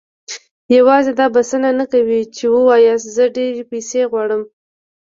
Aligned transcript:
يوازې 0.77 1.11
دا 1.19 1.25
بسنه 1.35 1.69
نه 1.79 1.85
کوي 1.91 2.21
چې 2.35 2.43
وواياست 2.53 3.07
زه 3.15 3.23
ډېرې 3.35 3.63
پيسې 3.71 4.01
غواړم. 4.11 4.41